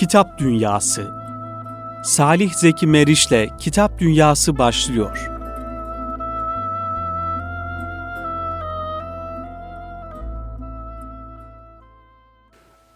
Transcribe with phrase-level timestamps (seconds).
[0.00, 1.10] Kitap Dünyası
[2.04, 5.30] Salih Zeki Meriç'le Kitap Dünyası başlıyor.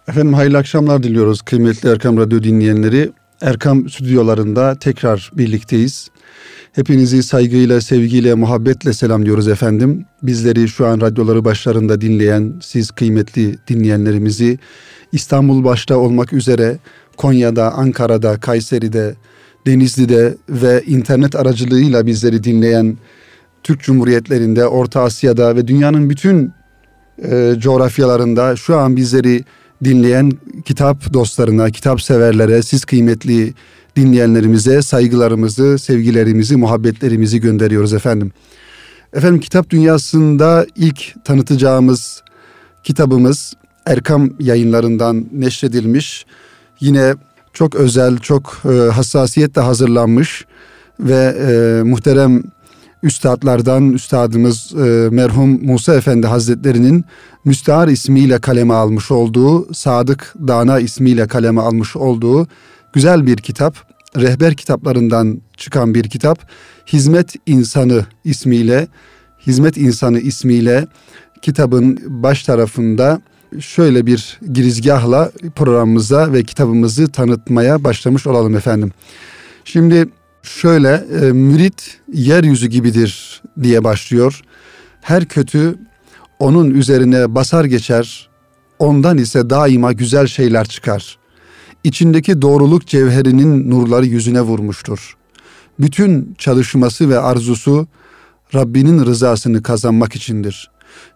[0.08, 3.12] Efendim hayırlı akşamlar diliyoruz kıymetli Erkam Radyo dinleyenleri.
[3.40, 6.10] Erkam stüdyolarında tekrar birlikteyiz.
[6.72, 10.06] Hepinizi saygıyla, sevgiyle, muhabbetle selamlıyoruz efendim.
[10.22, 14.58] Bizleri şu an radyoları başlarında dinleyen siz kıymetli dinleyenlerimizi
[15.14, 16.78] İstanbul başta olmak üzere
[17.16, 19.14] Konya'da, Ankara'da, Kayseri'de,
[19.66, 22.96] Denizli'de ve internet aracılığıyla bizleri dinleyen
[23.62, 26.52] Türk Cumhuriyetlerinde, Orta Asya'da ve dünyanın bütün
[27.22, 29.44] e, coğrafyalarında şu an bizleri
[29.84, 30.32] dinleyen
[30.64, 33.54] kitap dostlarına, kitap severlere, siz kıymetli
[33.96, 38.32] dinleyenlerimize saygılarımızı, sevgilerimizi, muhabbetlerimizi gönderiyoruz efendim.
[39.12, 42.22] Efendim kitap dünyasında ilk tanıtacağımız
[42.84, 43.54] kitabımız
[43.86, 46.26] Erkam yayınlarından neşredilmiş.
[46.80, 47.14] Yine
[47.52, 50.46] çok özel, çok e, hassasiyetle hazırlanmış
[51.00, 52.42] ve e, muhterem
[53.02, 57.04] üstadlardan üstadımız e, merhum Musa Efendi Hazretleri'nin
[57.44, 62.46] Müstahar ismiyle kaleme almış olduğu, Sadık Dana ismiyle kaleme almış olduğu
[62.92, 63.76] güzel bir kitap.
[64.16, 66.38] Rehber kitaplarından çıkan bir kitap.
[66.86, 68.88] Hizmet İnsanı ismiyle,
[69.46, 70.86] Hizmet İnsanı ismiyle
[71.42, 73.20] kitabın baş tarafında
[73.60, 78.92] şöyle bir girizgahla programımıza ve kitabımızı tanıtmaya başlamış olalım efendim.
[79.64, 80.08] Şimdi
[80.42, 84.40] şöyle e, mürit yeryüzü gibidir diye başlıyor.
[85.00, 85.78] Her kötü
[86.38, 88.28] onun üzerine basar geçer,
[88.78, 91.18] ondan ise daima güzel şeyler çıkar.
[91.84, 95.16] İçindeki doğruluk cevherinin nurları yüzüne vurmuştur.
[95.80, 97.86] Bütün çalışması ve arzusu
[98.54, 100.70] Rabbinin rızasını kazanmak içindir.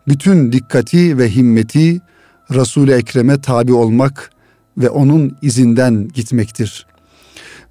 [0.08, 2.00] Bütün dikkati ve himmeti
[2.50, 4.30] Resul-i Ekrem'e tabi olmak
[4.78, 6.86] ve onun izinden gitmektir.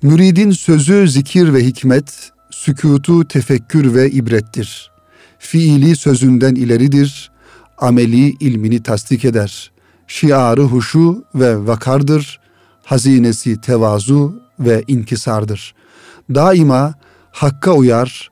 [0.02, 4.92] Müridin sözü zikir ve hikmet, sükutu tefekkür ve ibrettir.
[5.40, 7.32] Fiili sözünden ileridir,
[7.78, 9.72] ameli ilmini tasdik eder.
[10.08, 12.40] Şiarı huşu ve vakardır,
[12.84, 15.74] hazinesi tevazu ve inkisardır.
[16.36, 16.94] Daima
[17.32, 18.30] hakka uyar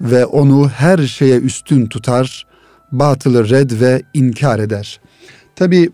[0.00, 2.46] ve onu her şeye üstün tutar,
[2.92, 5.00] batılı red ve inkar eder.
[5.58, 5.90] Tabi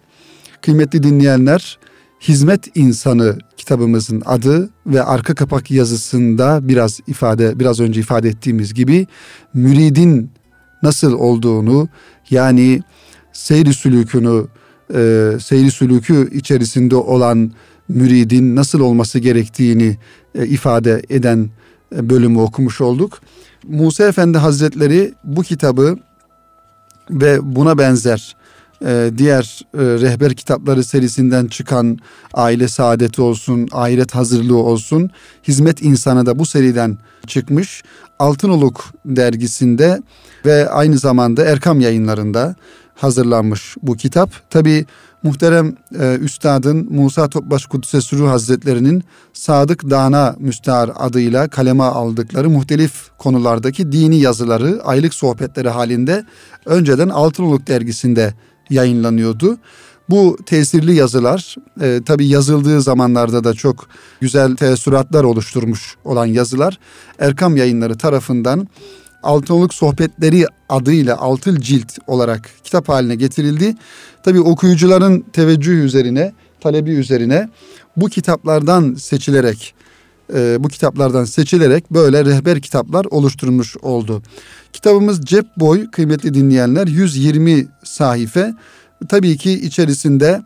[0.62, 1.78] kıymetli dinleyenler,
[2.20, 9.06] Hizmet İnsanı kitabımızın adı ve arka kapak yazısında biraz ifade biraz önce ifade ettiğimiz gibi
[9.54, 10.30] müridin
[10.82, 11.88] nasıl olduğunu
[12.30, 12.82] yani
[13.32, 14.46] seyri sülükünü
[14.94, 17.52] e, seyri sülükü içerisinde olan
[17.88, 19.96] müridin nasıl olması gerektiğini
[20.34, 21.50] e, ifade eden
[21.96, 23.20] e, bölümü okumuş olduk.
[23.68, 25.98] Musa Efendi Hazretleri bu kitabı
[27.10, 28.36] ve buna benzer
[28.84, 31.98] e, diğer e, rehber kitapları serisinden çıkan
[32.34, 35.10] Aile Saadeti olsun, Ahiret Hazırlığı olsun,
[35.48, 37.82] Hizmet İnsanı da bu seriden çıkmış.
[38.18, 40.02] Altınoluk dergisinde
[40.46, 42.54] ve aynı zamanda Erkam yayınlarında
[42.94, 44.50] hazırlanmış bu kitap.
[44.50, 44.86] Tabi
[45.22, 52.92] muhterem e, üstadın Musa Topbaş Kudüs'e Sürü Hazretlerinin Sadık Dana Müstahar adıyla kaleme aldıkları muhtelif
[53.18, 56.24] konulardaki dini yazıları, aylık sohbetleri halinde
[56.66, 58.34] önceden Altınoluk dergisinde
[58.70, 59.58] yayınlanıyordu.
[60.10, 63.88] Bu tesirli yazılar e, tabi yazıldığı zamanlarda da çok
[64.20, 66.78] güzel teessüratlar oluşturmuş olan yazılar
[67.18, 68.68] Erkam yayınları tarafından
[69.22, 73.74] Altınoluk Sohbetleri adıyla altıl cilt olarak kitap haline getirildi.
[74.22, 77.48] Tabi okuyucuların teveccühü üzerine, talebi üzerine
[77.96, 79.74] bu kitaplardan seçilerek
[80.34, 84.22] e, bu kitaplardan seçilerek böyle rehber kitaplar oluşturulmuş oldu.
[84.74, 88.54] Kitabımız cep boy kıymetli dinleyenler 120 sahife.
[89.08, 90.42] Tabii ki içerisinde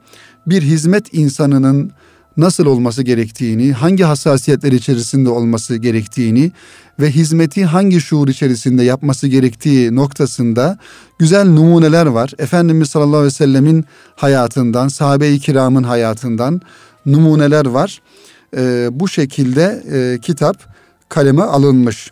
[0.47, 1.91] bir hizmet insanının
[2.37, 6.53] nasıl olması gerektiğini, hangi hassasiyetler içerisinde olması gerektiğini
[7.01, 10.79] ve hizmeti hangi şuur içerisinde yapması gerektiği noktasında
[11.19, 12.33] güzel numuneler var.
[12.39, 13.85] Efendimiz sallallahu aleyhi ve sellemin
[14.17, 16.61] hayatından, sahabe-i kiramın hayatından
[17.07, 18.03] numuneler var.
[18.57, 20.57] Ee, bu şekilde e, kitap
[21.09, 22.11] kaleme alınmış.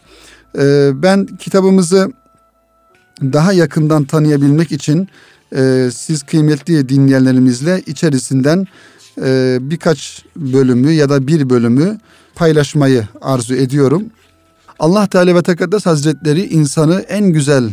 [0.58, 2.12] Ee, ben kitabımızı
[3.23, 5.08] daha yakından tanıyabilmek için
[5.56, 8.67] e, siz kıymetli dinleyenlerimizle içerisinden
[9.23, 11.99] e, birkaç bölümü ya da bir bölümü
[12.35, 14.05] paylaşmayı arzu ediyorum.
[14.79, 17.70] Allah Teala ve Tekaddes Hazretleri insanı en güzel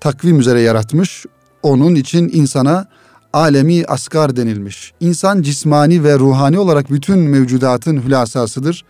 [0.00, 1.26] takvim üzere yaratmış.
[1.62, 2.86] Onun için insana
[3.32, 4.92] alemi asgar denilmiş.
[5.00, 8.84] İnsan cismani ve ruhani olarak bütün mevcudatın hülasasıdır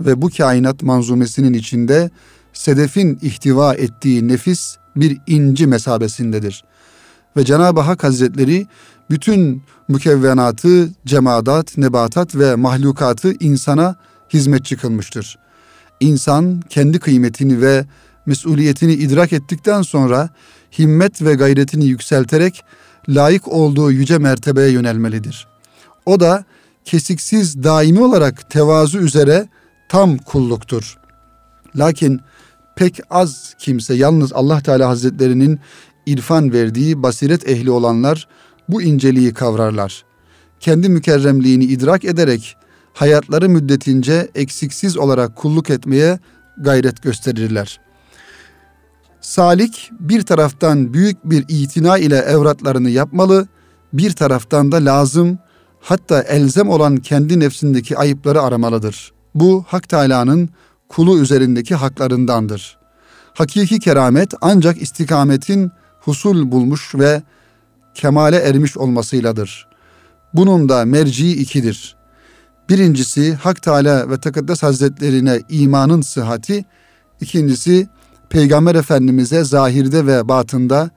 [0.00, 2.10] ve bu kainat manzumesinin içinde
[2.58, 6.64] sedefin ihtiva ettiği nefis bir inci mesabesindedir.
[7.36, 8.66] Ve Cenab-ı Hak Hazretleri
[9.10, 13.96] bütün mükevvenatı, cemadat, nebatat ve mahlukatı insana
[14.32, 15.38] hizmetçi kılmıştır.
[16.00, 17.84] İnsan kendi kıymetini ve
[18.26, 20.28] mesuliyetini idrak ettikten sonra
[20.78, 22.64] himmet ve gayretini yükselterek
[23.08, 25.46] layık olduğu yüce mertebeye yönelmelidir.
[26.06, 26.44] O da
[26.84, 29.48] kesiksiz daimi olarak tevazu üzere
[29.88, 30.98] tam kulluktur.
[31.76, 32.20] Lakin
[32.78, 35.60] pek az kimse yalnız Allah Teala Hazretlerinin
[36.06, 38.28] irfan verdiği basiret ehli olanlar
[38.68, 40.04] bu inceliği kavrarlar.
[40.60, 42.56] Kendi mükerremliğini idrak ederek
[42.94, 46.18] hayatları müddetince eksiksiz olarak kulluk etmeye
[46.58, 47.80] gayret gösterirler.
[49.20, 53.46] Salik bir taraftan büyük bir itina ile evratlarını yapmalı,
[53.92, 55.38] bir taraftan da lazım
[55.80, 59.12] hatta elzem olan kendi nefsindeki ayıpları aramalıdır.
[59.34, 60.48] Bu Hak Teala'nın
[60.88, 62.78] kulu üzerindeki haklarındandır.
[63.34, 67.22] Hakiki keramet ancak istikametin husul bulmuş ve
[67.94, 69.68] kemale ermiş olmasıyladır.
[70.34, 71.96] Bunun da merciği ikidir.
[72.68, 76.64] Birincisi Hak Teala ve Tekaddes Hazretlerine imanın sıhhati,
[77.20, 77.88] ikincisi
[78.30, 80.90] Peygamber Efendimiz'e zahirde ve batında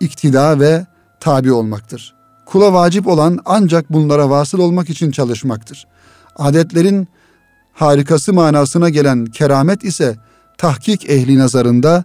[0.00, 0.86] iktida ve
[1.20, 2.14] tabi olmaktır.
[2.46, 5.86] Kula vacip olan ancak bunlara vasıl olmak için çalışmaktır.
[6.36, 7.08] Adetlerin
[7.80, 10.16] harikası manasına gelen keramet ise
[10.58, 12.04] tahkik ehli nazarında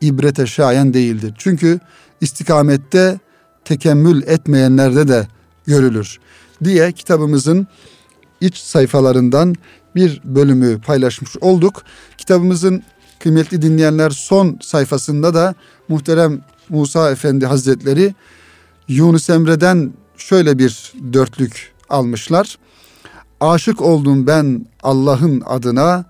[0.00, 1.34] ibrete şayan değildir.
[1.38, 1.80] Çünkü
[2.20, 3.20] istikamette
[3.64, 5.28] tekemmül etmeyenlerde de
[5.66, 6.18] görülür
[6.64, 7.66] diye kitabımızın
[8.40, 9.54] iç sayfalarından
[9.94, 11.82] bir bölümü paylaşmış olduk.
[12.18, 12.82] Kitabımızın
[13.18, 15.54] kıymetli dinleyenler son sayfasında da
[15.88, 18.14] muhterem Musa Efendi Hazretleri
[18.88, 22.58] Yunus Emre'den şöyle bir dörtlük almışlar.
[23.40, 26.04] Aşık oldum ben Allah'ın adına,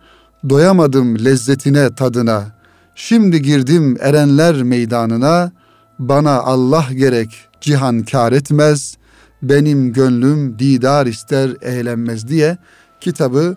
[0.48, 2.54] doyamadım lezzetine tadına.
[2.94, 5.52] Şimdi girdim erenler meydanına,
[5.98, 8.96] bana Allah gerek cihan kar etmez,
[9.42, 12.58] benim gönlüm didar ister eğlenmez diye
[13.00, 13.56] kitabı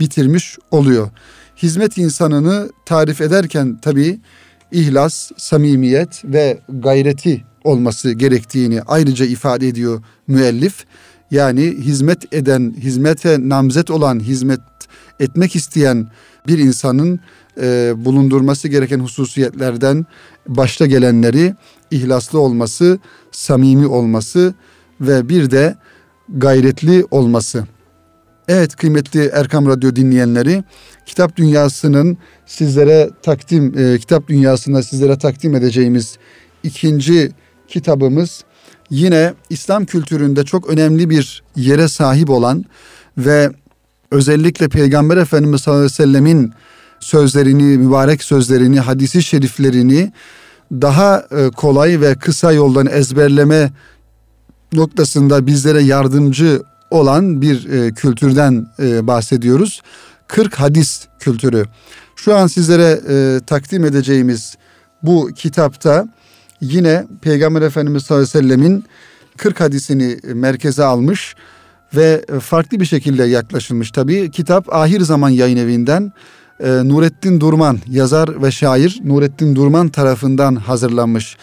[0.00, 1.10] bitirmiş oluyor.
[1.56, 4.20] Hizmet insanını tarif ederken tabii
[4.72, 10.84] ihlas, samimiyet ve gayreti olması gerektiğini ayrıca ifade ediyor müellif.
[11.30, 14.60] Yani hizmet eden, hizmete namzet olan, hizmet
[15.20, 16.08] etmek isteyen
[16.46, 17.20] bir insanın
[17.60, 20.06] e, bulundurması gereken hususiyetlerden
[20.48, 21.54] başta gelenleri
[21.90, 22.98] ihlaslı olması,
[23.32, 24.54] samimi olması
[25.00, 25.76] ve bir de
[26.28, 27.66] gayretli olması.
[28.48, 30.64] Evet kıymetli Erkam Radyo dinleyenleri,
[31.06, 36.18] Kitap Dünyası'nın sizlere takdim, e, Kitap Dünyası'nda sizlere takdim edeceğimiz
[36.62, 37.32] ikinci
[37.68, 38.44] kitabımız
[38.90, 42.64] yine İslam kültüründe çok önemli bir yere sahip olan
[43.18, 43.50] ve
[44.10, 46.52] özellikle Peygamber Efendimiz sallallahu aleyhi ve sellemin
[47.00, 50.12] sözlerini, mübarek sözlerini, hadisi şeriflerini
[50.72, 53.72] daha e, kolay ve kısa yoldan ezberleme
[54.72, 59.82] noktasında bizlere yardımcı olan bir e, kültürden e, bahsediyoruz.
[60.28, 61.64] 40 hadis kültürü.
[62.16, 63.00] Şu an sizlere
[63.40, 64.56] takdim edeceğimiz
[65.02, 66.08] bu kitapta
[66.60, 68.84] yine Peygamber Efendimiz sallallahu aleyhi ve sellemin
[69.36, 71.34] 40 hadisini merkeze almış
[71.96, 74.30] ve farklı bir şekilde yaklaşılmış tabii.
[74.30, 76.12] Kitap Ahir Zaman Yayın Evi'nden
[76.60, 81.36] e, Nurettin Durman yazar ve şair Nurettin Durman tarafından hazırlanmış.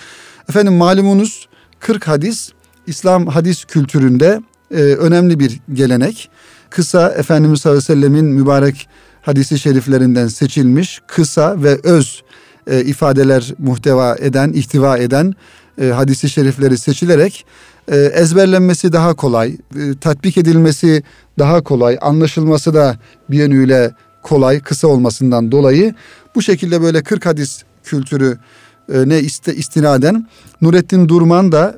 [0.50, 1.48] Efendim malumunuz
[1.80, 2.52] 40 hadis
[2.88, 4.41] İslam hadis kültüründe
[4.72, 6.30] e, önemli bir gelenek.
[6.70, 8.89] Kısa Efendimiz sallallahu aleyhi ve sellemin mübarek
[9.22, 12.24] hadisi şeriflerinden seçilmiş kısa ve öz
[12.67, 15.36] e, ifadeler muhteva eden, ihtiva eden
[15.81, 17.45] e, hadisi şerifleri seçilerek
[17.88, 21.03] e, ezberlenmesi daha kolay, e, tatbik edilmesi
[21.39, 22.97] daha kolay, anlaşılması da
[23.29, 23.91] bir yönüyle
[24.24, 25.95] kolay, kısa olmasından dolayı
[26.36, 28.38] bu şekilde böyle 40 hadis kültürü
[28.93, 30.27] e, ne iste, istinaden
[30.62, 31.77] Nurettin Durman da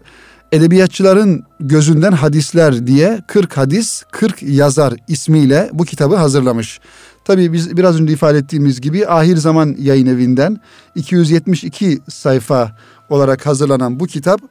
[0.51, 6.79] edebiyatçıların gözünden hadisler diye 40 hadis 40 yazar ismiyle bu kitabı hazırlamış.
[7.29, 10.57] Tabii biz biraz önce ifade ettiğimiz gibi Ahir Zaman Yayın Evi'nden
[10.95, 12.77] 272 sayfa
[13.09, 14.41] olarak hazırlanan bu kitap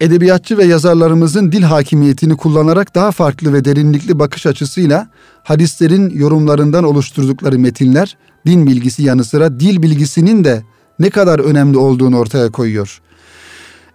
[0.00, 5.08] edebiyatçı ve yazarlarımızın dil hakimiyetini kullanarak daha farklı ve derinlikli bakış açısıyla
[5.42, 10.62] hadislerin yorumlarından oluşturdukları metinler din bilgisi yanı sıra dil bilgisinin de
[10.98, 13.00] ne kadar önemli olduğunu ortaya koyuyor.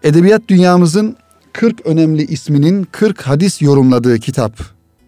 [0.04, 1.16] Edebiyat dünyamızın
[1.54, 4.60] 40 önemli isminin 40 hadis yorumladığı kitap.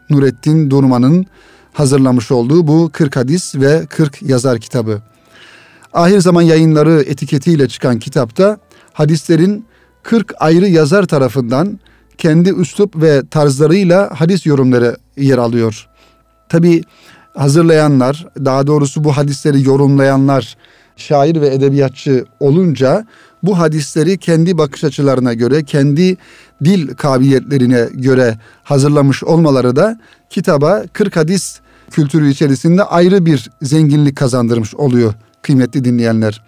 [0.09, 1.25] Nurettin Durman'ın
[1.73, 5.01] hazırlamış olduğu bu 40 hadis ve 40 yazar kitabı.
[5.93, 8.57] Ahir zaman yayınları etiketiyle çıkan kitapta
[8.93, 9.65] hadislerin
[10.03, 11.79] 40 ayrı yazar tarafından
[12.17, 15.87] kendi üslup ve tarzlarıyla hadis yorumları yer alıyor.
[16.49, 16.83] Tabi
[17.33, 20.57] hazırlayanlar, daha doğrusu bu hadisleri yorumlayanlar
[20.97, 23.05] şair ve edebiyatçı olunca
[23.43, 26.17] bu hadisleri kendi bakış açılarına göre, kendi
[26.63, 31.59] dil kabiliyetlerine göre hazırlamış olmaları da kitaba 40 hadis
[31.91, 36.43] kültürü içerisinde ayrı bir zenginlik kazandırmış oluyor kıymetli dinleyenler.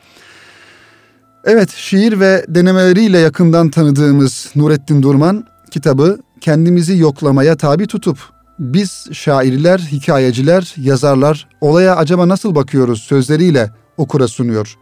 [1.46, 8.18] Evet, şiir ve denemeleriyle yakından tanıdığımız Nurettin Durman kitabı kendimizi yoklamaya tabi tutup
[8.60, 14.78] biz şairler, hikayeciler, yazarlar olaya acaba nasıl bakıyoruz sözleriyle okura sunuyor.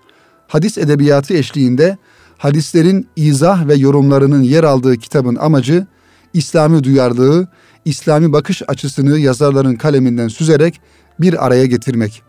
[0.52, 1.98] Hadis edebiyatı eşliğinde
[2.38, 5.88] hadislerin izah ve yorumlarının yer aldığı kitabın amacı
[6.34, 7.48] İslami duyarlılığı,
[7.86, 10.82] İslami bakış açısını yazarların kaleminden süzerek
[11.20, 12.22] bir araya getirmek.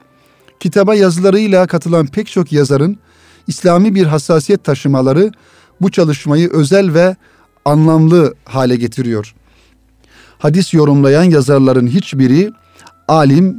[0.60, 2.96] Kitaba yazılarıyla katılan pek çok yazarın
[3.46, 5.32] İslami bir hassasiyet taşımaları
[5.80, 7.16] bu çalışmayı özel ve
[7.64, 9.34] anlamlı hale getiriyor.
[10.38, 12.52] Hadis yorumlayan yazarların hiçbiri
[13.08, 13.56] alim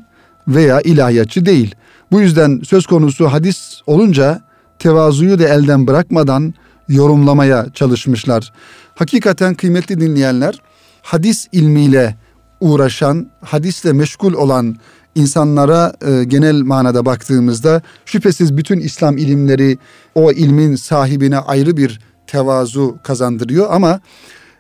[0.48, 1.76] veya ilahiyatçı değil.
[2.12, 6.54] Bu yüzden söz konusu hadis olunca tevazuyu da elden bırakmadan
[6.90, 8.54] yorumlamaya çalışmışlar.
[8.96, 10.62] Hakikaten kıymetli dinleyenler,
[11.02, 12.16] hadis ilmiyle
[12.60, 14.76] uğraşan, hadisle meşgul olan
[15.16, 19.78] insanlara e, genel manada baktığımızda şüphesiz bütün İslam ilimleri
[20.16, 24.00] o ilmin sahibine ayrı bir tevazu kazandırıyor ama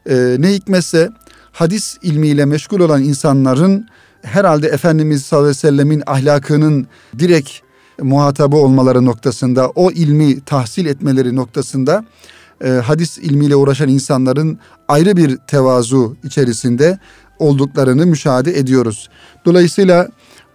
[0.09, 1.09] e, ne hikmetse
[1.51, 3.87] hadis ilmiyle meşgul olan insanların
[4.21, 6.87] herhalde Efendimiz sallallahu aleyhi ve sellemin ahlakının
[7.19, 7.49] direkt
[8.01, 12.05] muhatabı olmaları noktasında, o ilmi tahsil etmeleri noktasında
[12.63, 16.99] e, hadis ilmiyle uğraşan insanların ayrı bir tevazu içerisinde
[17.39, 19.09] olduklarını müşahede ediyoruz.
[19.45, 20.07] Dolayısıyla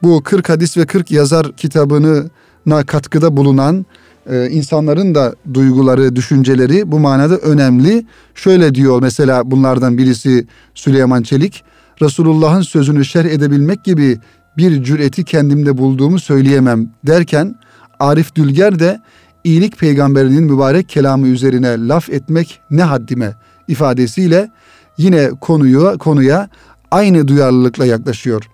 [0.02, 3.87] bu 40 hadis ve 40 yazar kitabına katkıda bulunan
[4.30, 8.07] e, insanların da duyguları, düşünceleri bu manada önemli.
[8.35, 11.64] Şöyle diyor mesela bunlardan birisi Süleyman Çelik.
[12.02, 14.18] Resulullah'ın sözünü şerh edebilmek gibi
[14.59, 17.55] bir cüreti kendimde bulduğumu söyleyemem derken
[18.00, 19.00] Arif Dülger de
[19.45, 23.35] iyilik peygamberinin mübarek kelamı üzerine laf etmek ne haddime
[23.69, 24.50] ifadesiyle
[24.99, 26.49] yine konuyu konuya
[26.91, 28.45] aynı duyarlılıkla yaklaşıyor.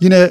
[0.00, 0.30] Yine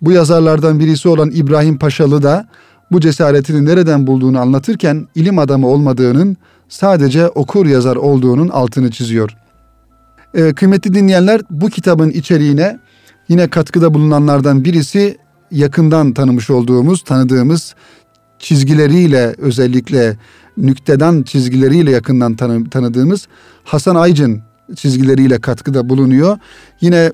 [0.00, 2.48] bu yazarlardan birisi olan İbrahim Paşalı da
[2.92, 6.36] bu cesaretini nereden bulduğunu anlatırken ilim adamı olmadığının
[6.68, 9.36] sadece okur yazar olduğunun altını çiziyor.
[10.34, 12.78] Ee, kıymetli dinleyenler bu kitabın içeriğine
[13.28, 15.18] yine katkıda bulunanlardan birisi
[15.50, 17.74] yakından tanımış olduğumuz, tanıdığımız
[18.38, 20.16] çizgileriyle özellikle
[20.56, 23.28] nükteden çizgileriyle yakından tanı, tanıdığımız
[23.64, 24.42] Hasan Aycın
[24.76, 26.38] çizgileriyle katkıda bulunuyor.
[26.80, 27.12] Yine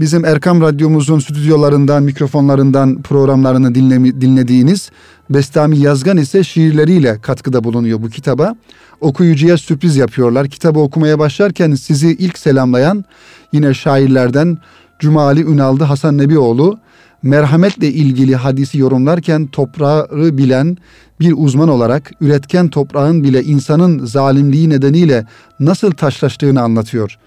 [0.00, 4.90] bizim Erkam Radyomuzun stüdyolarından, mikrofonlarından programlarını dinle, dinlediğiniz
[5.30, 8.54] Bestami Yazgan ise şiirleriyle katkıda bulunuyor bu kitaba.
[9.00, 10.48] Okuyucuya sürpriz yapıyorlar.
[10.48, 13.04] Kitabı okumaya başlarken sizi ilk selamlayan
[13.52, 14.58] yine şairlerden
[14.98, 16.78] Cumali Ünaldı Hasan Nebioğlu
[17.22, 20.76] merhametle ilgili hadisi yorumlarken toprağı bilen
[21.20, 25.26] bir uzman olarak üretken toprağın bile insanın zalimliği nedeniyle
[25.60, 27.18] nasıl taşlaştığını anlatıyor.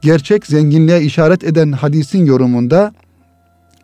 [0.00, 2.92] Gerçek zenginliğe işaret eden hadisin yorumunda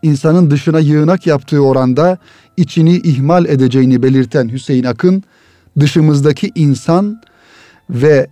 [0.03, 2.19] insanın dışına yığınak yaptığı oranda
[2.57, 5.23] içini ihmal edeceğini belirten Hüseyin Akın,
[5.81, 7.23] dışımızdaki insan
[7.91, 8.29] ve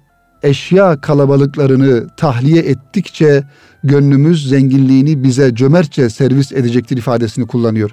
[0.47, 3.45] eşya kalabalıklarını tahliye ettikçe
[3.85, 7.91] gönlümüz zenginliğini bize cömertçe servis edecektir ifadesini kullanıyor.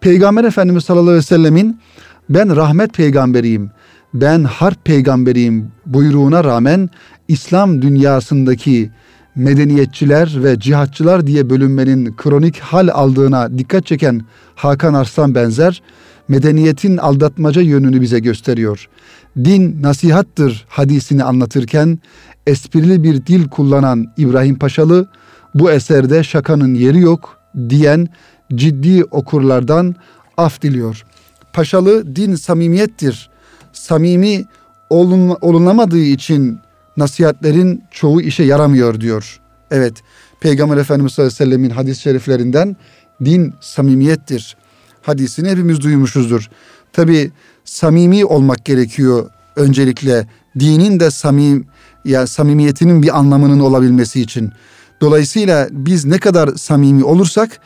[0.00, 1.80] Peygamber Efendimiz sallallahu aleyhi ve sellemin
[2.28, 3.70] ben rahmet peygamberiyim,
[4.14, 6.90] ben harp peygamberiyim buyruğuna rağmen
[7.28, 8.90] İslam dünyasındaki
[9.36, 14.22] medeniyetçiler ve cihatçılar diye bölünmenin kronik hal aldığına dikkat çeken
[14.54, 15.82] Hakan Arslan benzer
[16.28, 18.88] medeniyetin aldatmaca yönünü bize gösteriyor.
[19.36, 21.98] Din nasihattır hadisini anlatırken
[22.46, 25.08] esprili bir dil kullanan İbrahim Paşalı
[25.54, 27.38] bu eserde şakanın yeri yok
[27.68, 28.08] diyen
[28.54, 29.94] ciddi okurlardan
[30.36, 31.04] af diliyor.
[31.52, 33.30] Paşalı din samimiyettir.
[33.72, 34.44] Samimi
[34.90, 36.58] olun, olunamadığı için
[36.96, 39.40] nasihatlerin çoğu işe yaramıyor diyor.
[39.70, 39.94] Evet
[40.40, 42.76] Peygamber Efendimiz sallallahu aleyhi ve sellemin hadis-i şeriflerinden
[43.24, 44.56] din samimiyettir.
[45.02, 46.50] Hadisini hepimiz duymuşuzdur.
[46.92, 47.30] Tabi
[47.74, 50.26] samimi olmak gerekiyor öncelikle
[50.58, 51.66] dinin de samim
[52.04, 54.52] ya samimiyetinin bir anlamının olabilmesi için.
[55.00, 57.60] Dolayısıyla biz ne kadar samimi olursak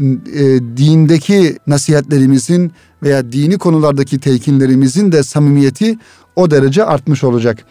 [0.00, 0.44] e,
[0.76, 5.98] dindeki nasihatlerimizin veya dini konulardaki telkinlerimizin de samimiyeti
[6.36, 7.64] o derece artmış olacak.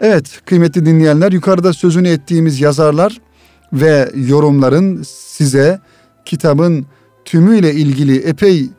[0.00, 3.20] Evet kıymetli dinleyenler yukarıda sözünü ettiğimiz yazarlar
[3.72, 5.80] ve yorumların size
[6.24, 6.86] kitabın
[7.24, 8.70] tümüyle ilgili epey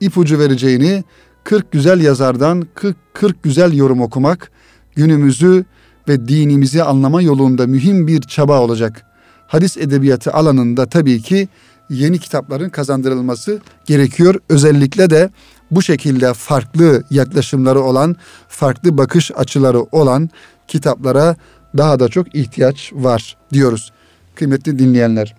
[0.00, 1.04] ipucu vereceğini
[1.44, 4.50] 40 güzel yazardan 40, 40 güzel yorum okumak
[4.96, 5.64] günümüzü
[6.08, 9.02] ve dinimizi anlama yolunda mühim bir çaba olacak.
[9.46, 11.48] Hadis edebiyatı alanında tabii ki
[11.90, 14.34] yeni kitapların kazandırılması gerekiyor.
[14.48, 15.30] Özellikle de
[15.70, 18.16] bu şekilde farklı yaklaşımları olan,
[18.48, 20.30] farklı bakış açıları olan
[20.68, 21.36] kitaplara
[21.76, 23.92] daha da çok ihtiyaç var diyoruz
[24.34, 25.36] kıymetli dinleyenler.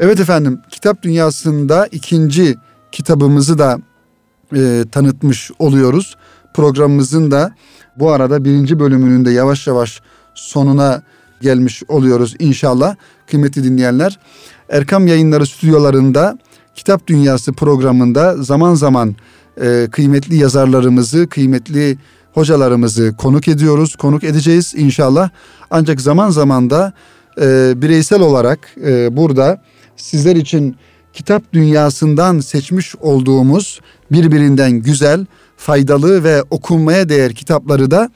[0.00, 2.56] Evet efendim kitap dünyasında ikinci
[2.92, 3.78] kitabımızı da
[4.56, 6.16] e, tanıtmış oluyoruz.
[6.54, 7.54] Programımızın da
[7.96, 10.00] bu arada birinci bölümünün de yavaş yavaş
[10.34, 11.02] sonuna
[11.40, 12.96] gelmiş oluyoruz inşallah
[13.30, 14.18] kıymetli dinleyenler.
[14.68, 16.38] Erkam Yayınları stüdyolarında
[16.74, 19.16] Kitap Dünyası programında zaman zaman
[19.60, 21.98] e, kıymetli yazarlarımızı, kıymetli
[22.32, 25.30] hocalarımızı konuk ediyoruz, konuk edeceğiz inşallah.
[25.70, 26.92] Ancak zaman zaman da
[27.40, 29.62] e, bireysel olarak e, burada
[29.96, 30.76] sizler için
[31.12, 33.80] kitap dünyasından seçmiş olduğumuz
[34.12, 35.26] birbirinden güzel,
[35.56, 38.10] faydalı ve okunmaya değer kitapları da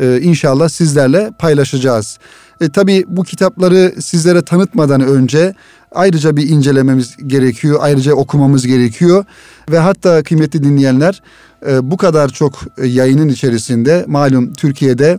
[0.00, 2.18] e, inşallah sizlerle paylaşacağız.
[2.60, 5.54] E, tabii bu kitapları sizlere tanıtmadan önce
[5.92, 9.24] ayrıca bir incelememiz gerekiyor, ayrıca okumamız gerekiyor
[9.70, 11.22] ve hatta kıymetli dinleyenler
[11.66, 15.18] e, bu kadar çok yayının içerisinde malum Türkiye'de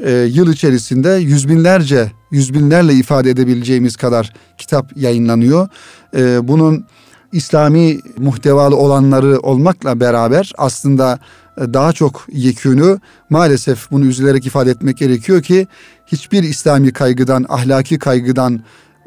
[0.00, 5.68] e, yıl içerisinde yüz binlerce, yüz binlerle ifade edebileceğimiz kadar kitap yayınlanıyor.
[6.16, 6.86] E, bunun
[7.32, 11.18] İslami muhtevalı olanları olmakla beraber aslında
[11.60, 12.98] e, daha çok yekünü
[13.30, 15.66] maalesef bunu üzülerek ifade etmek gerekiyor ki
[16.06, 18.60] hiçbir İslami kaygıdan, ahlaki kaygıdan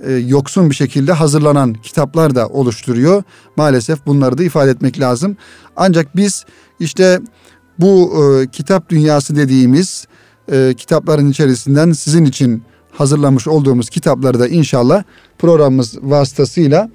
[0.03, 3.23] e, yoksun bir şekilde hazırlanan kitaplar da oluşturuyor.
[3.55, 5.37] Maalesef bunları da ifade etmek lazım.
[5.75, 6.45] Ancak biz
[6.79, 7.19] işte
[7.79, 10.07] bu e, kitap dünyası dediğimiz
[10.51, 15.03] e, kitapların içerisinden sizin için hazırlamış olduğumuz kitapları da inşallah
[15.39, 16.89] programımız vasıtasıyla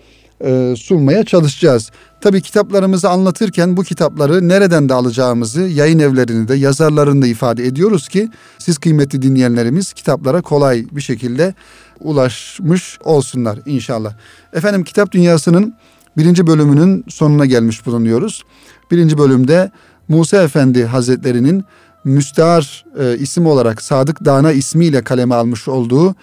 [0.44, 1.90] e, sunmaya çalışacağız.
[2.20, 8.08] Tabii kitaplarımızı anlatırken bu kitapları nereden de alacağımızı yayın evlerini de yazarlarını da ifade ediyoruz
[8.08, 11.54] ki siz kıymetli dinleyenlerimiz kitaplara kolay bir şekilde
[12.00, 14.14] ulaşmış olsunlar inşallah.
[14.52, 15.74] Efendim kitap dünyasının
[16.16, 18.42] birinci bölümünün sonuna gelmiş bulunuyoruz.
[18.90, 19.70] Birinci bölümde
[20.08, 21.64] Musa Efendi Hazretleri'nin
[22.04, 26.14] müstahar e, isim olarak Sadık Dana ismiyle kaleme almış olduğu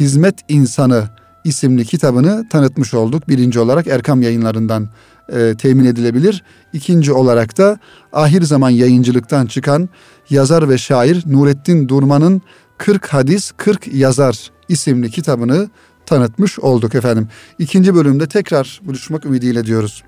[0.00, 1.08] Hizmet İnsanı
[1.44, 3.28] isimli kitabını tanıtmış olduk.
[3.28, 4.88] Birinci olarak Erkam yayınlarından
[5.32, 6.42] e, temin edilebilir.
[6.72, 7.78] İkinci olarak da
[8.12, 9.88] ahir zaman yayıncılıktan çıkan
[10.30, 12.42] yazar ve şair Nurettin Durman'ın
[12.78, 15.68] 40 hadis 40 yazar isimli kitabını
[16.06, 17.28] tanıtmış olduk efendim.
[17.58, 20.04] İkinci bölümde tekrar buluşmak ümidiyle diyoruz.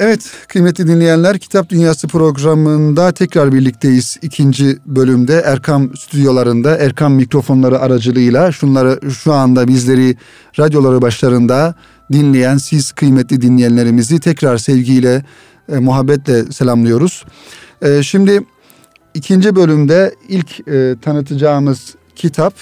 [0.00, 4.16] Evet kıymetli dinleyenler Kitap Dünyası programında tekrar birlikteyiz.
[4.22, 10.16] ikinci bölümde Erkam stüdyolarında Erkam mikrofonları aracılığıyla şunları şu anda bizleri
[10.58, 11.74] radyoları başlarında
[12.12, 15.24] dinleyen siz kıymetli dinleyenlerimizi tekrar sevgiyle
[15.72, 17.24] e, muhabbetle selamlıyoruz.
[17.82, 18.40] E, şimdi
[19.14, 22.54] ikinci bölümde ilk e, tanıtacağımız kitap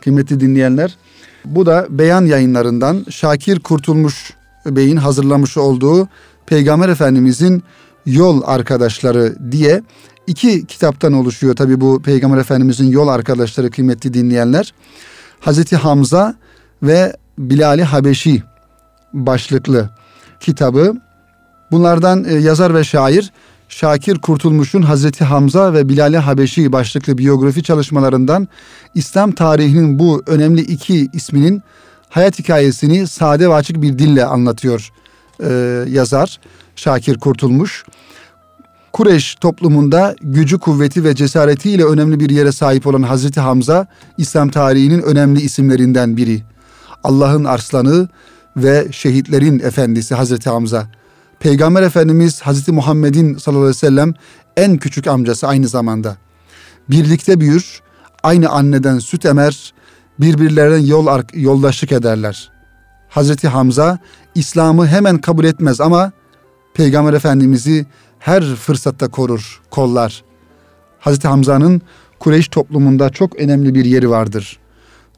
[0.00, 0.96] kıymetli dinleyenler
[1.44, 4.32] bu da Beyan yayınlarından Şakir Kurtulmuş
[4.66, 6.08] Bey'in hazırlamış olduğu
[6.46, 7.62] Peygamber Efendimizin
[8.06, 9.82] yol arkadaşları diye
[10.26, 11.56] iki kitaptan oluşuyor.
[11.56, 14.74] Tabi bu Peygamber Efendimizin yol arkadaşları kıymetli dinleyenler.
[15.40, 16.34] Hazreti Hamza
[16.82, 18.42] ve Bilali Habeşi
[19.12, 19.90] başlıklı
[20.40, 20.94] kitabı.
[21.70, 23.32] Bunlardan e, yazar ve şair
[23.68, 28.48] Şakir Kurtulmuş'un Hazreti Hamza ve Bilal Habeşi başlıklı biyografi çalışmalarından
[28.94, 31.62] İslam tarihinin bu önemli iki isminin
[32.08, 34.92] hayat hikayesini sade ve açık bir dille anlatıyor
[35.42, 36.40] e, yazar
[36.76, 37.84] Şakir Kurtulmuş.
[38.92, 43.86] Kureş toplumunda gücü, kuvveti ve cesaretiyle önemli bir yere sahip olan Hazreti Hamza,
[44.18, 46.42] İslam tarihinin önemli isimlerinden biri.
[47.04, 48.08] Allah'ın arslanı
[48.56, 50.86] ve şehitlerin efendisi Hazreti Hamza.
[51.40, 54.14] Peygamber Efendimiz Hazreti Muhammed'in sallallahu aleyhi ve sellem
[54.56, 56.16] en küçük amcası aynı zamanda.
[56.90, 57.80] Birlikte büyür,
[58.22, 59.74] aynı anneden süt emer,
[60.20, 62.50] birbirlerine yol yoldaşlık ederler.
[63.08, 63.98] Hazreti Hamza
[64.34, 66.12] İslam'ı hemen kabul etmez ama
[66.74, 67.86] Peygamber Efendimiz'i
[68.18, 70.24] her fırsatta korur, kollar.
[71.00, 71.82] Hazreti Hamza'nın
[72.18, 74.58] Kureyş toplumunda çok önemli bir yeri vardır.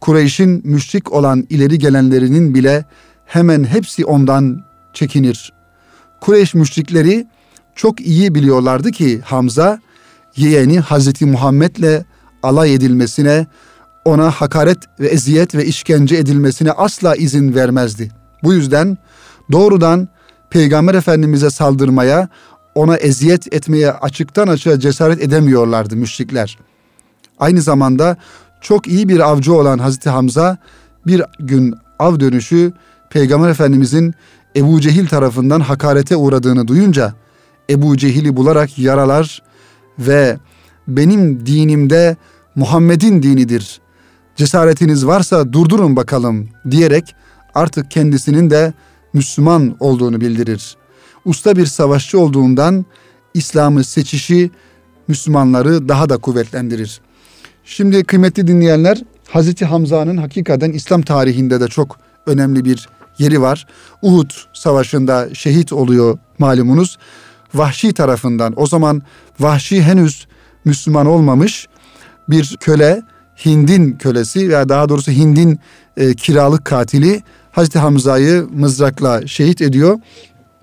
[0.01, 2.85] Kureyş'in müşrik olan ileri gelenlerinin bile
[3.27, 5.53] hemen hepsi ondan çekinir.
[6.21, 7.27] Kureyş müşrikleri
[7.75, 9.81] çok iyi biliyorlardı ki Hamza
[10.37, 12.05] yeğeni Hazreti Muhammed'le
[12.43, 13.47] alay edilmesine,
[14.05, 18.24] ona hakaret ve eziyet ve işkence edilmesine asla izin vermezdi.
[18.45, 18.99] Bu yüzden
[19.53, 20.09] doğrudan
[20.51, 22.29] Peygamber Efendimiz'e saldırmaya,
[22.75, 26.59] ona eziyet etmeye açıktan açığa cesaret edemiyorlardı müşrikler.
[27.39, 28.17] Aynı zamanda
[28.61, 30.59] çok iyi bir avcı olan Hazreti Hamza
[31.07, 32.73] bir gün av dönüşü
[33.11, 34.15] Peygamber Efendimizin
[34.57, 37.15] Ebu Cehil tarafından hakarete uğradığını duyunca
[37.71, 39.43] Ebu Cehil'i bularak yaralar
[39.99, 40.39] ve
[40.89, 42.17] benim dinimde
[42.55, 43.81] Muhammed'in dinidir.
[44.37, 47.15] Cesaretiniz varsa durdurun bakalım diyerek
[47.55, 48.73] artık kendisinin de
[49.13, 50.77] Müslüman olduğunu bildirir.
[51.25, 52.85] Usta bir savaşçı olduğundan
[53.35, 54.51] İslam'ı seçişi
[55.09, 57.01] Müslümanları daha da kuvvetlendirir.
[57.65, 62.89] Şimdi kıymetli dinleyenler Hazreti Hamza'nın hakikaten İslam tarihinde de çok önemli bir
[63.19, 63.67] yeri var.
[64.03, 66.99] Uhud Savaşı'nda şehit oluyor malumunuz.
[67.55, 69.03] Vahşi tarafından o zaman
[69.41, 70.27] Vahşi henüz
[70.65, 71.69] Müslüman olmamış
[72.29, 73.03] bir köle
[73.47, 75.59] Hind'in kölesi veya daha doğrusu Hind'in
[75.97, 77.23] e, kiralık katili
[77.55, 79.99] Hazreti Hamza'yı mızrakla şehit ediyor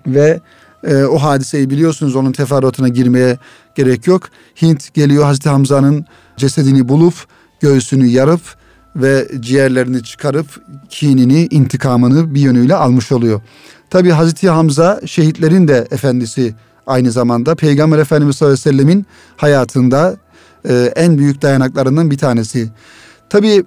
[0.06, 0.40] ve
[0.84, 3.38] e, o hadiseyi biliyorsunuz onun teferruatına girmeye
[3.74, 4.22] gerek yok.
[4.62, 6.04] Hint geliyor Hazreti Hamza'nın
[6.36, 7.14] cesedini bulup
[7.60, 8.40] göğsünü yarıp
[8.96, 10.46] ve ciğerlerini çıkarıp
[10.88, 13.40] kinini, intikamını bir yönüyle almış oluyor.
[13.90, 16.54] Tabi Hazreti Hamza şehitlerin de efendisi
[16.86, 20.16] aynı zamanda Peygamber Efendimiz sallallahu aleyhi ve sellemin hayatında
[20.68, 22.70] e, en büyük dayanaklarından bir tanesi.
[23.30, 23.64] Tabi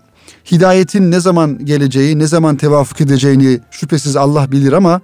[0.52, 5.02] hidayetin ne zaman geleceği, ne zaman tevafuk edeceğini şüphesiz Allah bilir ama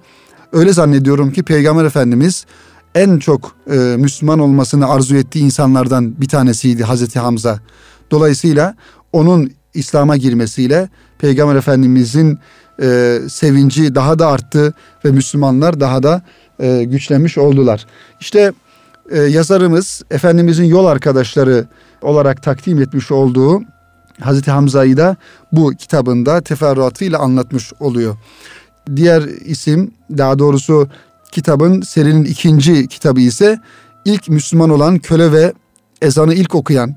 [0.52, 2.46] öyle zannediyorum ki Peygamber Efendimiz
[2.94, 7.60] en çok e, Müslüman olmasını arzu ettiği insanlardan bir tanesiydi Hazreti Hamza.
[8.10, 8.74] Dolayısıyla
[9.12, 12.38] onun İslam'a girmesiyle Peygamber Efendimizin
[12.82, 14.74] e, sevinci daha da arttı
[15.04, 16.22] ve Müslümanlar daha da
[16.60, 17.86] e, güçlenmiş oldular.
[18.20, 18.52] İşte
[19.10, 21.66] e, yazarımız Efendimizin yol arkadaşları
[22.02, 23.62] olarak takdim etmiş olduğu
[24.20, 25.16] Hazreti Hamza'yı da
[25.52, 28.16] bu kitabında teferruatıyla anlatmış oluyor.
[28.96, 30.88] Diğer isim daha doğrusu
[31.32, 33.60] kitabın serinin ikinci kitabı ise
[34.04, 35.52] ilk Müslüman olan köle ve
[36.02, 36.94] ezanı ilk okuyan,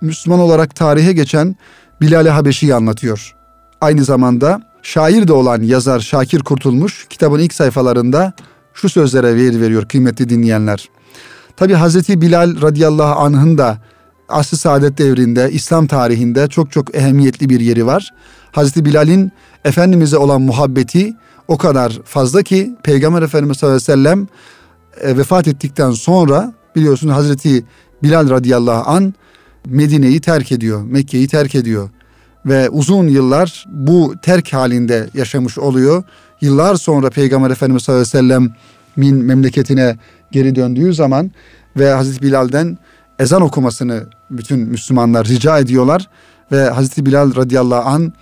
[0.00, 1.56] Müslüman olarak tarihe geçen
[2.00, 3.34] Bilal-i Habeşi'yi anlatıyor.
[3.80, 8.32] Aynı zamanda şair de olan yazar Şakir Kurtulmuş kitabın ilk sayfalarında
[8.74, 10.88] şu sözlere yer veriyor kıymetli dinleyenler.
[11.56, 13.78] Tabi Hazreti Bilal radıyallahu anh'ın da
[14.28, 18.14] asr-ı saadet devrinde İslam tarihinde çok çok ehemmiyetli bir yeri var.
[18.52, 19.32] Hazreti Bilal'in
[19.64, 21.14] Efendimiz'e olan muhabbeti
[21.48, 24.28] o kadar fazla ki Peygamber Efendimiz sallallahu aleyhi ve sellem
[25.00, 27.64] e, vefat ettikten sonra biliyorsunuz Hazreti
[28.02, 29.14] Bilal radıyallahu an
[29.66, 31.88] Medine'yi terk ediyor, Mekke'yi terk ediyor
[32.46, 36.02] ve uzun yıllar bu terk halinde yaşamış oluyor.
[36.40, 39.96] Yıllar sonra Peygamber Efendimiz sallallahu aleyhi ve sellem'in memleketine
[40.32, 41.30] geri döndüğü zaman
[41.76, 42.78] ve Hazreti Bilal'den
[43.18, 46.08] ezan okumasını bütün Müslümanlar rica ediyorlar
[46.52, 48.12] ve Hazreti Bilal radıyallahu an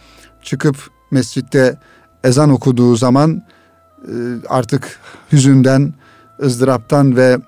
[0.42, 0.76] çıkıp
[1.10, 1.78] mescitte
[2.24, 3.42] ezan okuduğu zaman
[4.02, 4.12] e,
[4.48, 5.00] artık
[5.32, 5.94] hüzünden,
[6.42, 7.38] ızdıraptan ve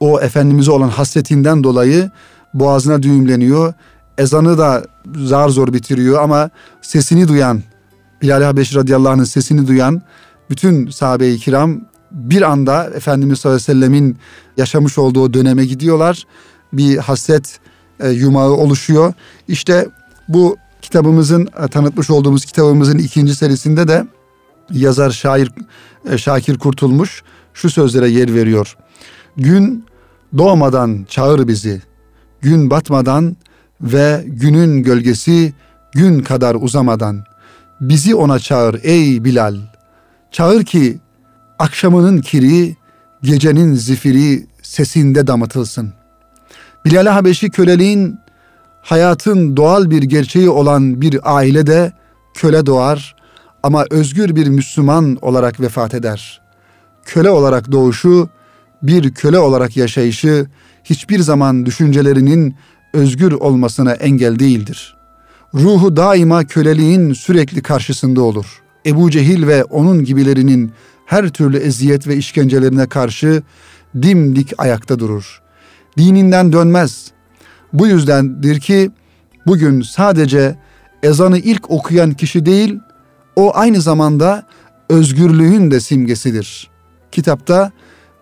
[0.00, 2.10] o Efendimiz'e olan hasretinden dolayı
[2.54, 3.74] boğazına düğümleniyor.
[4.18, 4.84] Ezanı da
[5.16, 6.50] zar zor bitiriyor ama
[6.82, 7.62] sesini duyan,
[8.22, 10.02] Bilal Habeşi radıyallahu anh'ın sesini duyan
[10.50, 14.18] bütün sahabe-i kiram bir anda Efendimiz sallallahu aleyhi ve sellemin
[14.56, 16.26] yaşamış olduğu döneme gidiyorlar.
[16.72, 17.60] Bir hasret
[18.00, 19.12] e, yumağı oluşuyor.
[19.48, 19.88] İşte
[20.28, 24.06] bu kitabımızın e, tanıtmış olduğumuz kitabımızın ikinci serisinde de
[24.70, 25.52] yazar şair
[26.10, 27.22] e, Şakir Kurtulmuş
[27.54, 28.76] şu sözlere yer veriyor.
[29.36, 29.84] Gün
[30.38, 31.82] doğmadan çağır bizi.
[32.40, 33.36] Gün batmadan
[33.80, 35.52] ve günün gölgesi
[35.92, 37.24] gün kadar uzamadan
[37.80, 39.56] bizi ona çağır ey Bilal.
[40.30, 40.98] Çağır ki
[41.58, 42.76] akşamının kiri,
[43.22, 45.97] gecenin zifiri sesinde damıtılsın.
[46.84, 48.18] Bilal Habeşi köleliğin
[48.82, 51.92] hayatın doğal bir gerçeği olan bir ailede
[52.34, 53.16] köle doğar
[53.62, 56.40] ama özgür bir Müslüman olarak vefat eder.
[57.04, 58.28] Köle olarak doğuşu,
[58.82, 60.46] bir köle olarak yaşayışı
[60.84, 62.54] hiçbir zaman düşüncelerinin
[62.92, 64.96] özgür olmasına engel değildir.
[65.54, 68.62] Ruhu daima köleliğin sürekli karşısında olur.
[68.86, 70.72] Ebu Cehil ve onun gibilerinin
[71.06, 73.42] her türlü eziyet ve işkencelerine karşı
[74.02, 75.40] dimdik ayakta durur.
[75.98, 77.10] Dininden dönmez.
[77.72, 78.90] Bu yüzdendir ki
[79.46, 80.56] bugün sadece
[81.02, 82.78] ezanı ilk okuyan kişi değil,
[83.36, 84.46] o aynı zamanda
[84.88, 86.70] özgürlüğün de simgesidir.
[87.12, 87.72] Kitapta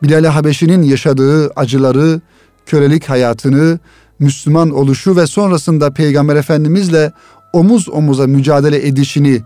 [0.03, 2.21] Bilal Habeşi'nin yaşadığı acıları,
[2.67, 3.79] kölelik hayatını,
[4.19, 7.13] Müslüman oluşu ve sonrasında Peygamber Efendimizle
[7.53, 9.43] omuz omuza mücadele edişini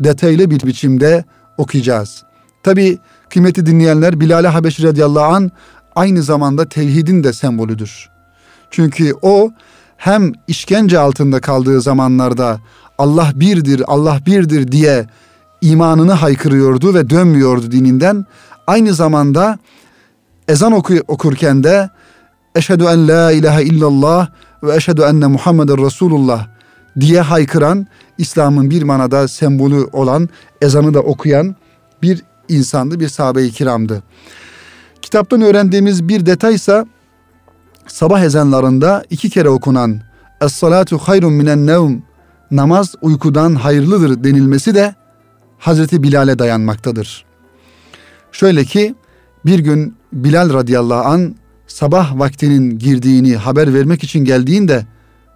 [0.00, 1.24] detaylı bir biçimde
[1.58, 2.22] okuyacağız.
[2.62, 2.98] Tabi
[3.30, 5.50] kıymeti dinleyenler Bilal-i Habeşi radıyallahu an
[5.94, 8.10] aynı zamanda tevhidin de sembolüdür.
[8.70, 9.50] Çünkü o
[9.96, 12.60] hem işkence altında kaldığı zamanlarda
[12.98, 15.06] Allah birdir, Allah birdir diye
[15.60, 18.26] imanını haykırıyordu ve dönmüyordu dininden.
[18.66, 19.58] Aynı zamanda
[20.48, 21.90] ezan oku okurken de
[22.54, 24.28] eşhedü en la ilahe illallah
[24.62, 26.46] ve eşhedü enne Muhammeden Resulullah
[27.00, 27.86] diye haykıran
[28.18, 30.28] İslam'ın bir manada sembolü olan
[30.62, 31.56] ezanı da okuyan
[32.02, 34.02] bir insandı, bir sahabe-i kiramdı.
[35.04, 36.86] Kitaptan öğrendiğimiz bir detaysa
[37.86, 40.00] sabah ezanlarında iki kere okunan
[40.40, 41.98] Es-salatu hayrun minen nevm
[42.50, 44.94] namaz uykudan hayırlıdır denilmesi de
[45.58, 47.24] Hazreti Bilal'e dayanmaktadır.
[48.32, 48.94] Şöyle ki
[49.46, 51.34] bir gün Bilal radıyallahu an
[51.66, 54.86] sabah vaktinin girdiğini haber vermek için geldiğinde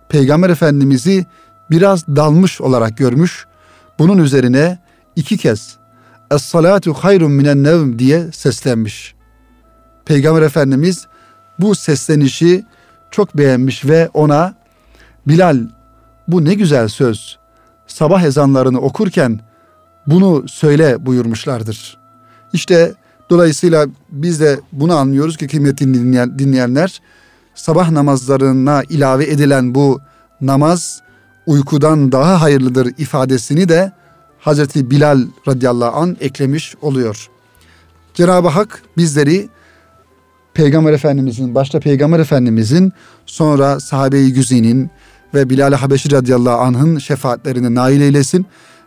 [0.08, 1.26] Peygamber Efendimiz'i
[1.70, 3.46] biraz dalmış olarak görmüş.
[3.98, 4.78] Bunun üzerine
[5.16, 5.76] iki kez
[6.30, 9.17] Es-salatu hayrun minen nevm diye seslenmiş.
[10.08, 11.06] Peygamber Efendimiz
[11.58, 12.64] bu seslenişi
[13.10, 14.54] çok beğenmiş ve ona
[15.26, 15.60] Bilal
[16.28, 17.38] bu ne güzel söz.
[17.86, 19.40] Sabah ezanlarını okurken
[20.06, 21.98] bunu söyle buyurmuşlardır.
[22.52, 22.94] İşte
[23.30, 27.00] dolayısıyla biz de bunu anlıyoruz ki kıymetli dinleyen, dinleyenler
[27.54, 30.00] sabah namazlarına ilave edilen bu
[30.40, 31.02] namaz
[31.46, 33.92] uykudan daha hayırlıdır ifadesini de
[34.38, 37.28] Hazreti Bilal radıyallahu an eklemiş oluyor.
[38.14, 39.48] Cenab-ı Hak bizleri
[40.58, 42.92] Peygamber Efendimizin, başta Peygamber Efendimizin,
[43.26, 44.90] sonra sahabe-i güzinin
[45.34, 48.46] ve Bilal-i Habeşi radıyallahu anh'ın şefaatlerine nail eylesin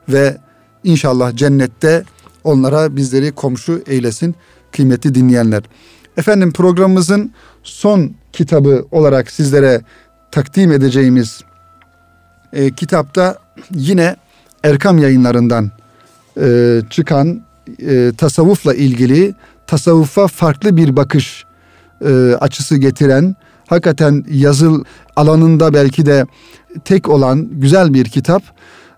[0.09, 0.37] ve
[0.83, 2.03] inşallah cennette
[2.43, 4.35] onlara bizleri komşu eylesin
[4.71, 5.63] kıymetli dinleyenler.
[6.17, 7.31] Efendim programımızın
[7.63, 9.81] son kitabı olarak sizlere
[10.31, 11.43] takdim edeceğimiz
[12.53, 13.37] e, kitapta
[13.71, 14.15] yine
[14.63, 15.71] Erkam yayınlarından
[16.41, 17.41] e, çıkan
[17.79, 19.35] e, tasavvufla ilgili
[19.67, 21.45] tasavvufa farklı bir bakış
[22.05, 23.35] e, açısı getiren
[23.67, 24.83] hakikaten yazıl
[25.15, 26.25] alanında belki de
[26.85, 28.43] tek olan güzel bir kitap.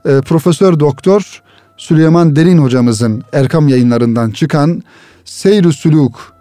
[0.06, 1.42] E, Profesör Doktor
[1.78, 4.84] Süleyman Derin hocamızın Erkam yayınlarından çıkan
[5.26, 6.34] Seyr-i Süluk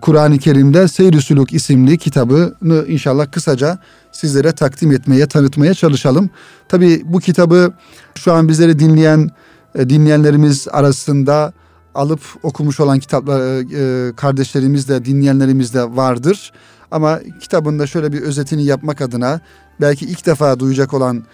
[0.00, 3.78] Kur'an-ı Kerim'de Seyr-i Süluk isimli kitabını inşallah kısaca
[4.12, 6.30] sizlere takdim etmeye, tanıtmaya çalışalım.
[6.68, 7.72] Tabi bu kitabı
[8.14, 9.30] şu an bizleri dinleyen
[9.74, 11.52] e, dinleyenlerimiz arasında
[11.94, 16.52] alıp okumuş olan kitaplar e, e, kardeşlerimiz de dinleyenlerimiz de vardır.
[16.90, 19.40] Ama kitabında şöyle bir özetini yapmak adına
[19.80, 21.24] belki ilk defa duyacak olan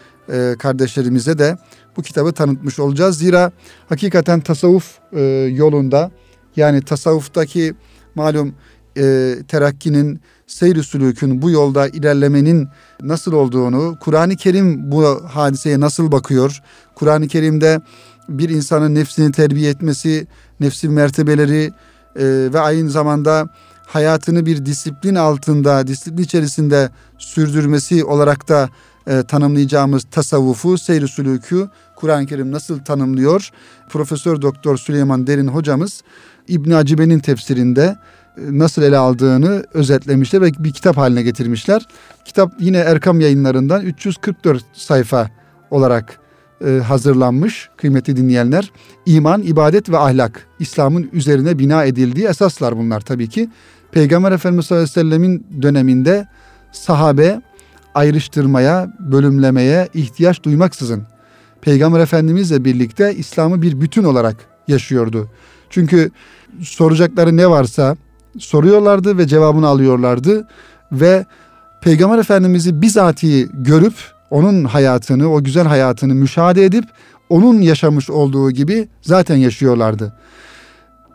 [0.58, 1.56] kardeşlerimize de
[1.96, 3.18] bu kitabı tanıtmış olacağız.
[3.18, 3.52] Zira
[3.88, 4.98] hakikaten tasavvuf
[5.50, 6.10] yolunda
[6.56, 7.74] yani tasavvuftaki
[8.14, 8.54] malum
[8.98, 12.68] e, terakkinin, seyr sülükün, bu yolda ilerlemenin
[13.02, 16.62] nasıl olduğunu, Kur'an-ı Kerim bu hadiseye nasıl bakıyor,
[16.94, 17.80] Kur'an-ı Kerim'de
[18.28, 20.26] bir insanın nefsini terbiye etmesi,
[20.60, 21.72] nefsin mertebeleri
[22.16, 23.48] e, ve aynı zamanda
[23.86, 28.68] hayatını bir disiplin altında, disiplin içerisinde sürdürmesi olarak da
[29.06, 33.50] e, tanımlayacağımız tasavvufu, seyr sülükü Kur'an-ı Kerim nasıl tanımlıyor?
[33.88, 36.02] Profesör Doktor Süleyman Derin hocamız
[36.48, 37.96] İbn Acibe'nin tefsirinde
[38.36, 41.86] e, nasıl ele aldığını özetlemişler ve bir kitap haline getirmişler.
[42.24, 45.30] Kitap yine Erkam yayınlarından 344 sayfa
[45.70, 46.25] olarak
[46.84, 48.72] hazırlanmış kıymetli dinleyenler.
[49.06, 53.48] İman, ibadet ve ahlak İslam'ın üzerine bina edildiği esaslar bunlar tabii ki.
[53.92, 56.28] Peygamber Efendimiz sallallahu aleyhi ve sellemin döneminde
[56.72, 57.40] sahabe
[57.94, 61.02] ayrıştırmaya, bölümlemeye ihtiyaç duymaksızın
[61.60, 64.36] Peygamber Efendimizle birlikte İslam'ı bir bütün olarak
[64.68, 65.28] yaşıyordu.
[65.70, 66.10] Çünkü
[66.62, 67.96] soracakları ne varsa
[68.38, 70.48] soruyorlardı ve cevabını alıyorlardı
[70.92, 71.26] ve
[71.82, 73.94] Peygamber Efendimiz'i bizatihi görüp
[74.30, 76.84] onun hayatını, o güzel hayatını müşahede edip
[77.28, 80.12] onun yaşamış olduğu gibi zaten yaşıyorlardı.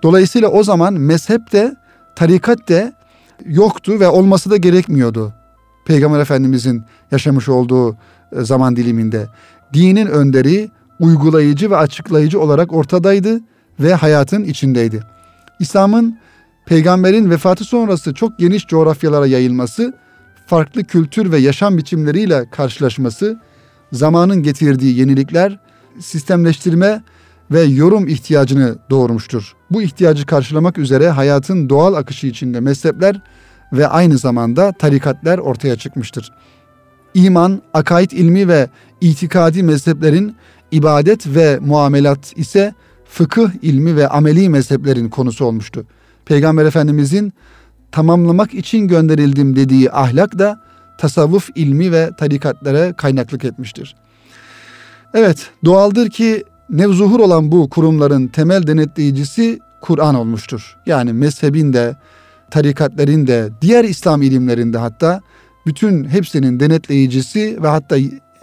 [0.04, 1.76] Dolayısıyla o zaman mezhep de
[2.16, 2.94] tarikat de
[3.46, 5.34] yoktu ve olması da gerekmiyordu.
[5.86, 7.96] Peygamber Efendimizin yaşamış olduğu e,
[8.42, 9.28] zaman diliminde.
[9.74, 10.70] Dinin önderi,
[11.00, 13.40] uygulayıcı ve açıklayıcı olarak ortadaydı
[13.80, 15.04] ve hayatın içindeydi.
[15.60, 16.18] İslam'ın
[16.66, 19.94] peygamberin vefatı sonrası çok geniş coğrafyalara yayılması,
[20.52, 23.40] farklı kültür ve yaşam biçimleriyle karşılaşması,
[23.92, 25.60] zamanın getirdiği yenilikler,
[26.00, 27.04] sistemleştirme
[27.52, 29.54] ve yorum ihtiyacını doğurmuştur.
[29.72, 33.22] Bu ihtiyacı karşılamak üzere hayatın doğal akışı içinde mezhepler
[33.74, 36.32] ve aynı zamanda tarikatlar ortaya çıkmıştır.
[37.14, 38.70] İman, akaid ilmi ve
[39.02, 40.36] itikadi mezheplerin
[40.72, 42.74] ibadet ve muamelat ise
[43.06, 45.86] fıkıh ilmi ve ameli mezheplerin konusu olmuştu.
[46.26, 47.34] Peygamber Efendimizin
[47.92, 50.60] tamamlamak için gönderildim dediği ahlak da
[50.98, 53.96] tasavvuf ilmi ve tarikatlara kaynaklık etmiştir.
[55.14, 60.78] Evet, doğaldır ki nevzuhur olan bu kurumların temel denetleyicisi Kur'an olmuştur.
[60.86, 61.96] Yani mezhebin de,
[62.52, 65.22] tarikatlerin de, diğer İslam ilimlerinde hatta
[65.66, 67.98] bütün hepsinin denetleyicisi ve hatta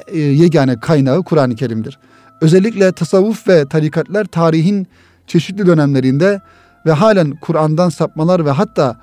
[0.06, 1.98] e, yegane kaynağı Kur'an-ı Kerim'dir.
[2.40, 4.86] Özellikle tasavvuf ve tarikatlar tarihin
[5.26, 6.40] çeşitli dönemlerinde
[6.86, 8.96] ve halen Kur'an'dan sapmalar ve hatta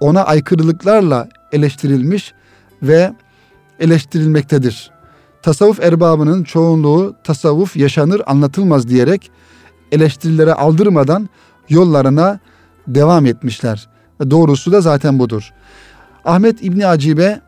[0.00, 2.34] ona aykırılıklarla eleştirilmiş
[2.82, 3.12] ve
[3.80, 4.90] eleştirilmektedir.
[5.42, 9.30] Tasavvuf erbabının çoğunluğu tasavvuf yaşanır anlatılmaz diyerek
[9.92, 11.28] eleştirilere aldırmadan
[11.68, 12.40] yollarına
[12.88, 13.88] devam etmişler.
[14.30, 15.50] Doğrusu da zaten budur.
[16.24, 17.40] Ahmet İbni Acibe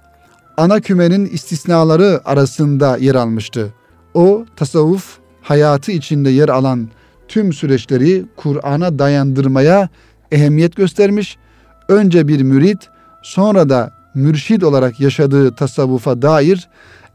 [0.57, 3.75] ana kümenin istisnaları arasında yer almıştı.
[4.15, 6.89] O tasavvuf hayatı içinde yer alan
[7.29, 9.89] tüm süreçleri Kur'an'a dayandırmaya
[10.33, 11.39] ehemmiyet göstermiş.
[11.93, 12.89] Önce bir mürit,
[13.23, 16.69] sonra da mürşid olarak yaşadığı tasavvufa dair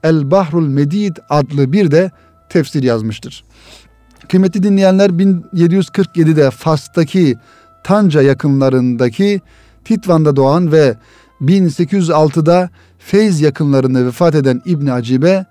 [0.03, 2.11] El Bahrul Medid adlı bir de
[2.49, 3.43] tefsir yazmıştır.
[4.29, 7.37] Kıymetli dinleyenler 1747'de Fas'taki
[7.83, 9.41] Tanca yakınlarındaki
[9.85, 10.95] Titvan'da doğan ve
[11.41, 15.45] 1806'da Feyz yakınlarında vefat eden İbn Acibe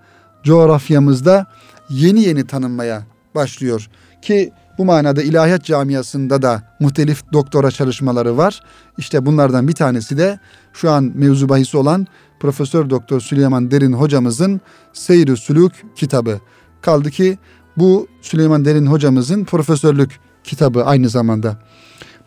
[0.45, 1.47] coğrafyamızda
[1.91, 3.03] yeni yeni tanınmaya
[3.35, 3.89] başlıyor.
[4.23, 8.61] Ki bu manada ilahiyat camiasında da muhtelif doktora çalışmaları var.
[8.99, 10.39] İşte bunlardan bir tanesi de
[10.73, 12.07] şu an mevzu bahisi olan
[12.41, 14.61] Profesör Doktor Süleyman Derin hocamızın
[14.93, 16.41] Seyri Sülük kitabı.
[16.83, 17.39] Kaldı ki
[17.77, 21.57] bu Süleyman Derin hocamızın profesörlük kitabı aynı zamanda.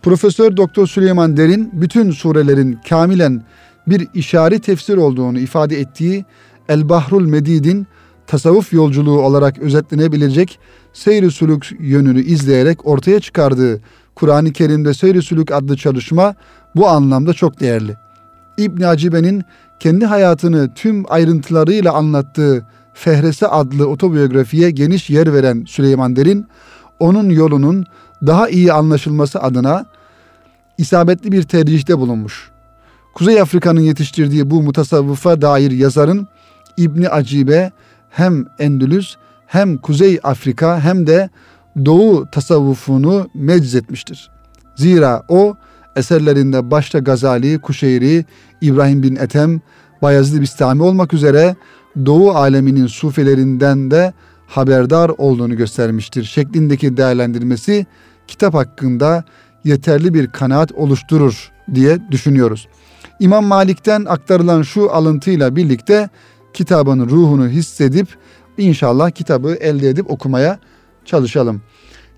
[0.01, 3.43] Profesör Doktor Süleyman Derin bütün surelerin kamilen
[3.88, 6.25] bir işari tefsir olduğunu ifade ettiği
[6.69, 7.88] El Bahrul Medid'in
[8.27, 10.59] tasavvuf yolculuğu olarak özetlenebilecek
[10.93, 13.82] seyri sülük yönünü izleyerek ortaya çıkardığı
[14.15, 16.36] Kur'an-ı Kerim'de Seyri Sülük adlı çalışma
[16.75, 17.97] bu anlamda çok değerli.
[18.58, 19.43] İbn Acibe'nin
[19.80, 26.47] kendi hayatını tüm ayrıntılarıyla anlattığı Fehrese adlı otobiyografiye geniş yer veren Süleyman Derin,
[26.99, 27.86] onun yolunun
[28.28, 29.86] daha iyi anlaşılması adına
[30.78, 32.52] isabetli bir tercihte bulunmuş.
[33.13, 36.28] Kuzey Afrika'nın yetiştirdiği bu mutasavvıfa dair yazarın
[36.78, 37.71] İbni Acibe
[38.10, 39.15] hem Endülüs
[39.49, 41.29] hem Kuzey Afrika hem de
[41.85, 44.29] Doğu tasavvufunu meczetmiştir.
[44.75, 45.55] Zira o
[45.95, 48.25] eserlerinde başta Gazali, Kuşeyri,
[48.62, 49.62] İbrahim bin Ethem,
[50.01, 51.55] Bayezid Bistami olmak üzere
[52.05, 54.13] Doğu aleminin sufilerinden de
[54.47, 56.23] haberdar olduğunu göstermiştir.
[56.23, 57.85] Şeklindeki değerlendirmesi
[58.27, 59.23] kitap hakkında
[59.63, 62.67] yeterli bir kanaat oluşturur diye düşünüyoruz.
[63.19, 66.09] İmam Malik'ten aktarılan şu alıntıyla birlikte
[66.53, 68.07] kitabın ruhunu hissedip
[68.59, 70.59] inşallah kitabı elde edip okumaya
[71.05, 71.61] çalışalım.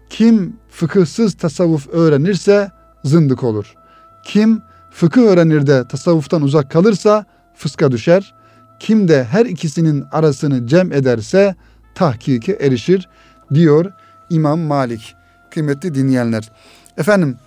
[0.10, 2.72] Kim fıkıhsız tasavvuf öğrenirse
[3.04, 3.76] zındık olur.
[4.24, 7.26] Kim fıkıh öğrenir de tasavvuftan uzak kalırsa
[7.56, 8.34] fıska düşer.
[8.80, 11.56] Kim de her ikisinin arasını cem ederse
[11.96, 13.10] tahkike erişir
[13.54, 13.92] diyor
[14.30, 15.16] İmam Malik.
[15.52, 16.52] Kıymetli dinleyenler.
[16.98, 17.38] Efendim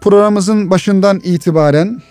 [0.00, 2.02] programımızın başından itibaren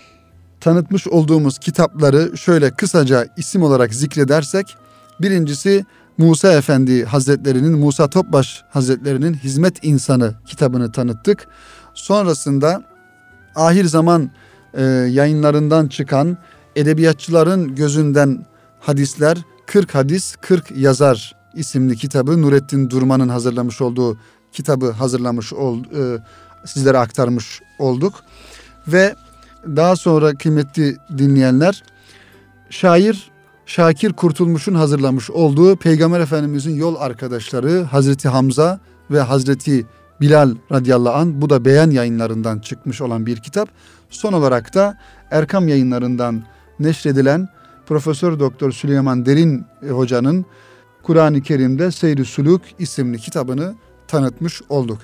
[0.60, 4.76] tanıtmış olduğumuz kitapları şöyle kısaca isim olarak zikredersek
[5.22, 5.86] birincisi
[6.18, 11.48] Musa Efendi Hazretlerinin Musa Topbaş Hazretlerinin Hizmet İnsanı kitabını tanıttık.
[11.94, 12.82] Sonrasında
[13.54, 14.30] ahir zaman
[14.74, 16.38] e, yayınlarından çıkan
[16.76, 18.46] edebiyatçıların gözünden
[18.80, 24.18] hadisler 40 hadis 40 yazar isimli kitabı Nurettin Durman'ın hazırlamış olduğu
[24.52, 26.18] kitabı hazırlamış ol, e,
[26.64, 28.14] sizlere aktarmış olduk.
[28.88, 29.14] Ve
[29.66, 31.82] daha sonra kıymetli dinleyenler
[32.70, 33.31] şair
[33.66, 39.86] Şakir Kurtulmuş'un hazırlamış olduğu Peygamber Efendimizin yol arkadaşları Hazreti Hamza ve Hazreti
[40.20, 43.68] Bilal radıyallahu an bu da beyan yayınlarından çıkmış olan bir kitap.
[44.10, 44.98] Son olarak da
[45.30, 46.42] Erkam yayınlarından
[46.80, 47.48] neşredilen
[47.86, 50.46] Profesör Doktor Süleyman Derin e, hocanın
[51.02, 53.74] Kur'an-ı Kerim'de Seyri Suluk isimli kitabını
[54.08, 54.98] tanıtmış olduk.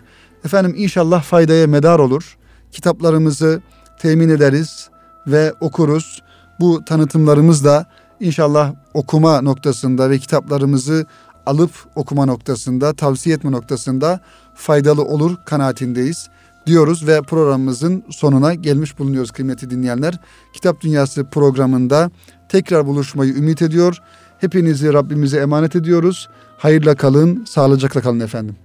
[0.44, 2.38] Efendim inşallah faydaya medar olur.
[2.72, 3.62] Kitaplarımızı
[3.98, 4.90] temin ederiz
[5.26, 6.22] ve okuruz.
[6.60, 7.86] Bu tanıtımlarımız da
[8.20, 11.06] inşallah okuma noktasında ve kitaplarımızı
[11.46, 14.20] alıp okuma noktasında, tavsiye etme noktasında
[14.54, 16.28] faydalı olur kanaatindeyiz
[16.66, 20.18] diyoruz ve programımızın sonuna gelmiş bulunuyoruz kıymetli dinleyenler.
[20.52, 22.10] Kitap Dünyası programında
[22.48, 23.98] tekrar buluşmayı ümit ediyor.
[24.38, 26.28] Hepinizi Rabbimize emanet ediyoruz.
[26.58, 28.56] Hayırla kalın, sağlıcakla kalın efendim.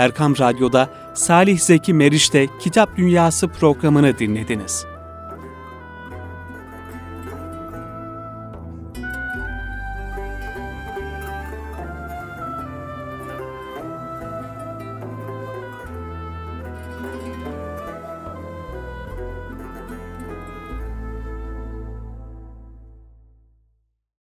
[0.00, 4.86] Erkam Radyo'da Salih Zeki Meriç'te Kitap Dünyası programını dinlediniz.